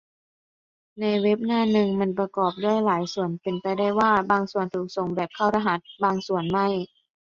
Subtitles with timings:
[0.99, 6.67] ในหน้าเว็บหน้านึง มันประกอบด้วยหลายส่วน เป็นไปได้ว่า บางส่วนถูกส่งแบบเข้ารหัส บางสวนไม่